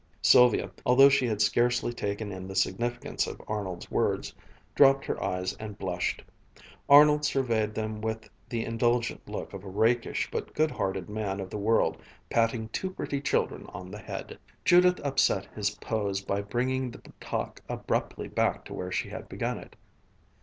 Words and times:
Sylvia, 0.23 0.71
although 0.83 1.09
she 1.09 1.27
had 1.27 1.43
scarcely 1.43 1.93
taken 1.93 2.31
in 2.31 2.47
the 2.47 2.55
significance 2.55 3.27
of 3.27 3.39
Arnold's 3.47 3.91
words, 3.91 4.33
dropped 4.73 5.05
her 5.05 5.21
eyes 5.23 5.53
and 5.59 5.77
blushed. 5.77 6.23
Arnold 6.89 7.23
surveyed 7.23 7.75
them 7.75 8.01
with 8.01 8.27
the 8.49 8.65
indulgent 8.65 9.29
look 9.29 9.53
of 9.53 9.63
a 9.63 9.69
rakish 9.69 10.27
but 10.31 10.55
good 10.55 10.71
hearted 10.71 11.07
man 11.07 11.39
of 11.39 11.51
the 11.51 11.59
world 11.59 12.01
patting 12.31 12.67
two 12.69 12.89
pretty 12.89 13.21
children 13.21 13.67
on 13.67 13.91
the 13.91 13.99
head. 13.99 14.39
Judith 14.65 14.99
upset 15.03 15.45
his 15.55 15.69
pose 15.69 16.19
by 16.21 16.41
bringing 16.41 16.89
the 16.89 17.03
talk 17.19 17.61
abruptly 17.69 18.27
back 18.27 18.65
to 18.65 18.73
where 18.73 18.91
she 18.91 19.09
had 19.09 19.29
begun 19.29 19.59
it. 19.59 19.75